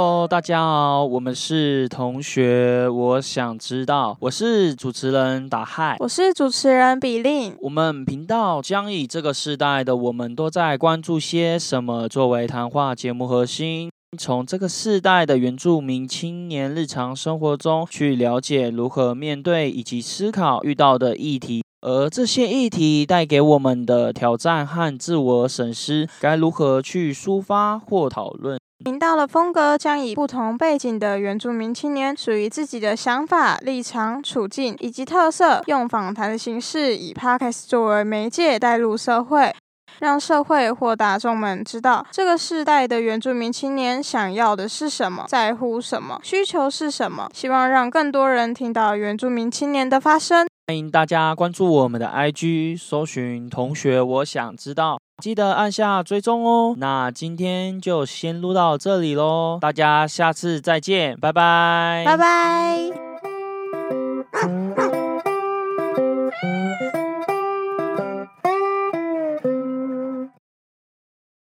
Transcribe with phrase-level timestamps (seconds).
[0.00, 7.54] Hello，大家好，我们是同学，我想知道，我是主持人打嗨，我是主持人比令。
[7.60, 21.62] 我们频道将以这个时代的我们都在关注些什么作为谈话节目核心，从这个世代的原住民青年日常生活中去了解如何面对以及思考遇到的议题。
[21.82, 28.58] 而这些议题带给我们的挑战和自我审视，该如何去抒发或讨论？
[28.82, 39.54] 频道的风格将以不同背景的原住民青年属于自己的想法、立场、处境以及特色，用访谈的形式，以 podcast 作为媒介带入社会，
[39.98, 47.28] 让社会或大众们知道这个世代的原住民青年想要的是什么，在乎什么，需求是什么。
[47.34, 50.46] 希望让更多人听到原住民青年的发声。
[50.68, 56.74] 欢迎大家关注我们的 IG，搜寻同学，我想知道，记得按下追踪哦。
[56.78, 62.89] 那今天就先录到这里喽，大家下次再见，拜拜，拜拜。